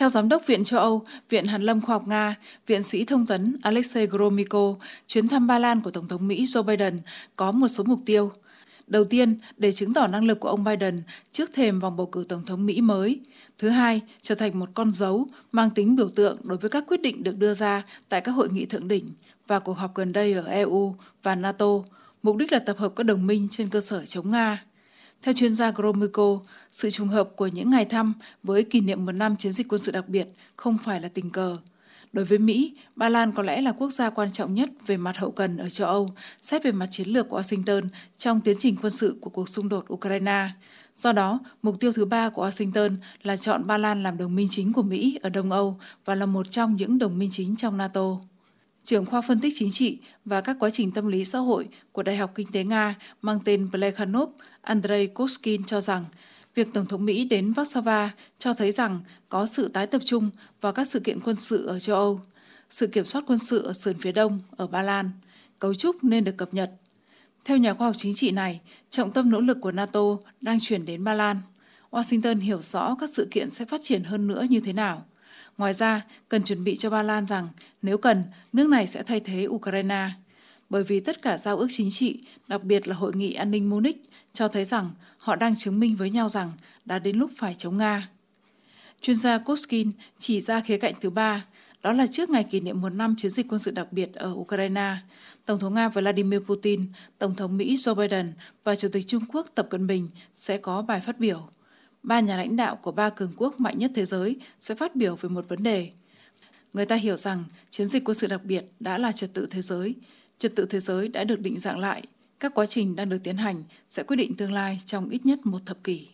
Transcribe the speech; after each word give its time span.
Theo 0.00 0.08
Giám 0.08 0.28
đốc 0.28 0.46
Viện 0.46 0.64
châu 0.64 0.80
Âu, 0.80 1.02
Viện 1.28 1.44
Hàn 1.44 1.62
lâm 1.62 1.80
Khoa 1.80 1.94
học 1.94 2.08
Nga, 2.08 2.36
Viện 2.66 2.82
sĩ 2.82 3.04
thông 3.04 3.26
tấn 3.26 3.56
Alexei 3.62 4.06
Gromyko, 4.06 4.74
chuyến 5.06 5.28
thăm 5.28 5.46
Ba 5.46 5.58
Lan 5.58 5.80
của 5.80 5.90
Tổng 5.90 6.08
thống 6.08 6.28
Mỹ 6.28 6.44
Joe 6.44 6.62
Biden 6.62 6.98
có 7.36 7.52
một 7.52 7.68
số 7.68 7.84
mục 7.84 8.00
tiêu. 8.06 8.32
Đầu 8.86 9.04
tiên, 9.04 9.38
để 9.56 9.72
chứng 9.72 9.94
tỏ 9.94 10.06
năng 10.06 10.24
lực 10.24 10.40
của 10.40 10.48
ông 10.48 10.64
Biden 10.64 11.02
trước 11.32 11.50
thềm 11.52 11.80
vòng 11.80 11.96
bầu 11.96 12.06
cử 12.06 12.24
Tổng 12.28 12.44
thống 12.46 12.66
Mỹ 12.66 12.80
mới. 12.80 13.20
Thứ 13.58 13.68
hai, 13.68 14.00
trở 14.22 14.34
thành 14.34 14.58
một 14.58 14.68
con 14.74 14.92
dấu 14.92 15.26
mang 15.52 15.70
tính 15.70 15.96
biểu 15.96 16.10
tượng 16.10 16.38
đối 16.42 16.58
với 16.58 16.70
các 16.70 16.84
quyết 16.88 17.00
định 17.00 17.22
được 17.22 17.36
đưa 17.36 17.54
ra 17.54 17.82
tại 18.08 18.20
các 18.20 18.32
hội 18.32 18.48
nghị 18.48 18.66
thượng 18.66 18.88
đỉnh 18.88 19.08
và 19.46 19.58
cuộc 19.58 19.78
họp 19.78 19.94
gần 19.94 20.12
đây 20.12 20.32
ở 20.32 20.44
EU 20.46 20.94
và 21.22 21.34
NATO. 21.34 21.66
Mục 22.22 22.36
đích 22.36 22.52
là 22.52 22.58
tập 22.58 22.78
hợp 22.78 22.92
các 22.96 23.04
đồng 23.04 23.26
minh 23.26 23.48
trên 23.50 23.68
cơ 23.68 23.80
sở 23.80 24.04
chống 24.04 24.30
Nga. 24.30 24.64
Theo 25.22 25.34
chuyên 25.34 25.56
gia 25.56 25.70
Gromyko, 25.70 26.40
sự 26.72 26.90
trùng 26.90 27.08
hợp 27.08 27.28
của 27.36 27.46
những 27.46 27.70
ngày 27.70 27.84
thăm 27.84 28.12
với 28.42 28.64
kỷ 28.64 28.80
niệm 28.80 29.06
một 29.06 29.12
năm 29.12 29.36
chiến 29.36 29.52
dịch 29.52 29.68
quân 29.68 29.82
sự 29.82 29.92
đặc 29.92 30.08
biệt 30.08 30.28
không 30.56 30.78
phải 30.84 31.00
là 31.00 31.08
tình 31.08 31.30
cờ. 31.30 31.56
Đối 32.12 32.24
với 32.24 32.38
Mỹ, 32.38 32.74
Ba 32.96 33.08
Lan 33.08 33.32
có 33.32 33.42
lẽ 33.42 33.62
là 33.62 33.72
quốc 33.72 33.90
gia 33.90 34.10
quan 34.10 34.32
trọng 34.32 34.54
nhất 34.54 34.70
về 34.86 34.96
mặt 34.96 35.16
hậu 35.16 35.30
cần 35.30 35.56
ở 35.56 35.70
châu 35.70 35.88
Âu, 35.88 36.10
xét 36.40 36.64
về 36.64 36.72
mặt 36.72 36.86
chiến 36.90 37.08
lược 37.08 37.28
của 37.28 37.40
Washington 37.40 37.82
trong 38.16 38.40
tiến 38.40 38.56
trình 38.58 38.76
quân 38.82 38.92
sự 38.92 39.18
của 39.20 39.30
cuộc 39.30 39.48
xung 39.48 39.68
đột 39.68 39.92
Ukraine. 39.92 40.48
Do 40.98 41.12
đó, 41.12 41.38
mục 41.62 41.80
tiêu 41.80 41.92
thứ 41.92 42.04
ba 42.04 42.28
của 42.28 42.48
Washington 42.48 42.96
là 43.22 43.36
chọn 43.36 43.66
Ba 43.66 43.78
Lan 43.78 44.02
làm 44.02 44.18
đồng 44.18 44.34
minh 44.34 44.48
chính 44.50 44.72
của 44.72 44.82
Mỹ 44.82 45.18
ở 45.22 45.30
Đông 45.30 45.50
Âu 45.50 45.78
và 46.04 46.14
là 46.14 46.26
một 46.26 46.50
trong 46.50 46.76
những 46.76 46.98
đồng 46.98 47.18
minh 47.18 47.30
chính 47.32 47.56
trong 47.56 47.76
NATO 47.76 48.16
trưởng 48.84 49.06
khoa 49.06 49.20
phân 49.20 49.40
tích 49.40 49.52
chính 49.56 49.70
trị 49.70 49.98
và 50.24 50.40
các 50.40 50.56
quá 50.60 50.70
trình 50.70 50.92
tâm 50.92 51.06
lý 51.06 51.24
xã 51.24 51.38
hội 51.38 51.68
của 51.92 52.02
Đại 52.02 52.16
học 52.16 52.32
Kinh 52.34 52.52
tế 52.52 52.64
Nga 52.64 52.94
mang 53.22 53.38
tên 53.44 53.68
Plekhanov, 53.70 54.30
Andrei 54.60 55.06
Koskin 55.06 55.64
cho 55.64 55.80
rằng 55.80 56.04
việc 56.54 56.68
Tổng 56.72 56.86
thống 56.86 57.04
Mỹ 57.04 57.24
đến 57.24 57.52
Warsaw 57.52 58.08
cho 58.38 58.52
thấy 58.54 58.72
rằng 58.72 59.00
có 59.28 59.46
sự 59.46 59.68
tái 59.68 59.86
tập 59.86 60.02
trung 60.04 60.30
vào 60.60 60.72
các 60.72 60.88
sự 60.88 61.00
kiện 61.00 61.20
quân 61.20 61.36
sự 61.36 61.66
ở 61.66 61.78
châu 61.78 61.96
Âu, 61.96 62.20
sự 62.70 62.86
kiểm 62.86 63.04
soát 63.04 63.24
quân 63.26 63.38
sự 63.38 63.62
ở 63.62 63.72
sườn 63.72 63.98
phía 63.98 64.12
đông 64.12 64.40
ở 64.56 64.66
Ba 64.66 64.82
Lan, 64.82 65.10
cấu 65.58 65.74
trúc 65.74 66.04
nên 66.04 66.24
được 66.24 66.36
cập 66.36 66.54
nhật. 66.54 66.70
Theo 67.44 67.56
nhà 67.56 67.74
khoa 67.74 67.86
học 67.86 67.96
chính 67.98 68.14
trị 68.14 68.30
này, 68.30 68.60
trọng 68.90 69.12
tâm 69.12 69.30
nỗ 69.30 69.40
lực 69.40 69.58
của 69.60 69.72
NATO 69.72 70.00
đang 70.40 70.58
chuyển 70.60 70.84
đến 70.86 71.04
Ba 71.04 71.14
Lan. 71.14 71.36
Washington 71.90 72.40
hiểu 72.40 72.62
rõ 72.62 72.96
các 73.00 73.10
sự 73.10 73.28
kiện 73.30 73.50
sẽ 73.50 73.64
phát 73.64 73.80
triển 73.82 74.04
hơn 74.04 74.26
nữa 74.26 74.46
như 74.50 74.60
thế 74.60 74.72
nào. 74.72 75.06
Ngoài 75.60 75.72
ra, 75.72 76.02
cần 76.28 76.44
chuẩn 76.44 76.64
bị 76.64 76.76
cho 76.76 76.90
Ba 76.90 77.02
Lan 77.02 77.26
rằng 77.26 77.48
nếu 77.82 77.98
cần, 77.98 78.22
nước 78.52 78.68
này 78.68 78.86
sẽ 78.86 79.02
thay 79.02 79.20
thế 79.20 79.46
Ukraine. 79.46 80.10
Bởi 80.70 80.84
vì 80.84 81.00
tất 81.00 81.22
cả 81.22 81.38
giao 81.38 81.56
ước 81.56 81.66
chính 81.70 81.90
trị, 81.90 82.18
đặc 82.48 82.64
biệt 82.64 82.88
là 82.88 82.96
Hội 82.96 83.12
nghị 83.14 83.32
an 83.32 83.50
ninh 83.50 83.70
Munich, 83.70 84.10
cho 84.32 84.48
thấy 84.48 84.64
rằng 84.64 84.90
họ 85.18 85.36
đang 85.36 85.54
chứng 85.54 85.80
minh 85.80 85.96
với 85.96 86.10
nhau 86.10 86.28
rằng 86.28 86.52
đã 86.84 86.98
đến 86.98 87.16
lúc 87.16 87.30
phải 87.36 87.54
chống 87.58 87.76
Nga. 87.76 88.08
Chuyên 89.02 89.16
gia 89.16 89.38
Koskin 89.38 89.90
chỉ 90.18 90.40
ra 90.40 90.60
khía 90.60 90.78
cạnh 90.78 90.94
thứ 91.00 91.10
ba, 91.10 91.44
đó 91.82 91.92
là 91.92 92.06
trước 92.06 92.30
ngày 92.30 92.44
kỷ 92.44 92.60
niệm 92.60 92.80
một 92.80 92.90
năm 92.90 93.14
chiến 93.18 93.30
dịch 93.30 93.46
quân 93.48 93.58
sự 93.58 93.70
đặc 93.70 93.92
biệt 93.92 94.14
ở 94.14 94.32
Ukraine, 94.32 94.96
Tổng 95.46 95.58
thống 95.58 95.74
Nga 95.74 95.88
Vladimir 95.88 96.40
Putin, 96.40 96.84
Tổng 97.18 97.34
thống 97.34 97.56
Mỹ 97.56 97.76
Joe 97.76 97.94
Biden 97.94 98.32
và 98.64 98.76
Chủ 98.76 98.88
tịch 98.92 99.06
Trung 99.06 99.22
Quốc 99.32 99.46
Tập 99.54 99.66
Cận 99.70 99.86
Bình 99.86 100.08
sẽ 100.34 100.58
có 100.58 100.82
bài 100.82 101.00
phát 101.00 101.18
biểu 101.18 101.48
ba 102.02 102.20
nhà 102.20 102.36
lãnh 102.36 102.56
đạo 102.56 102.76
của 102.76 102.92
ba 102.92 103.10
cường 103.10 103.32
quốc 103.36 103.60
mạnh 103.60 103.78
nhất 103.78 103.90
thế 103.94 104.04
giới 104.04 104.36
sẽ 104.60 104.74
phát 104.74 104.96
biểu 104.96 105.16
về 105.16 105.28
một 105.28 105.48
vấn 105.48 105.62
đề. 105.62 105.90
Người 106.72 106.86
ta 106.86 106.96
hiểu 106.96 107.16
rằng 107.16 107.44
chiến 107.70 107.88
dịch 107.88 108.04
quân 108.04 108.14
sự 108.14 108.26
đặc 108.26 108.44
biệt 108.44 108.64
đã 108.80 108.98
là 108.98 109.12
trật 109.12 109.34
tự 109.34 109.46
thế 109.50 109.62
giới. 109.62 109.94
Trật 110.38 110.56
tự 110.56 110.66
thế 110.66 110.80
giới 110.80 111.08
đã 111.08 111.24
được 111.24 111.40
định 111.40 111.60
dạng 111.60 111.78
lại. 111.78 112.02
Các 112.40 112.54
quá 112.54 112.66
trình 112.66 112.96
đang 112.96 113.08
được 113.08 113.18
tiến 113.24 113.36
hành 113.36 113.64
sẽ 113.88 114.02
quyết 114.02 114.16
định 114.16 114.36
tương 114.36 114.52
lai 114.52 114.78
trong 114.86 115.08
ít 115.08 115.26
nhất 115.26 115.46
một 115.46 115.58
thập 115.66 115.84
kỷ. 115.84 116.08